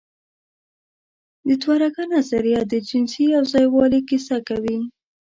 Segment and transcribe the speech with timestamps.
[1.47, 4.79] د دوهرګه نظریه د جنسي یوځای والي کیسه کوي.